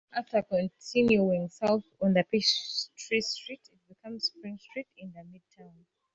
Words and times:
After 0.15 0.41
continuing 0.41 1.49
south 1.49 1.83
on 2.01 2.15
Peachtree 2.31 3.21
Street, 3.21 3.69
it 3.71 3.87
becomes 3.87 4.25
Spring 4.35 4.57
Street 4.57 4.87
in 4.97 5.11
Midtown. 5.11 5.85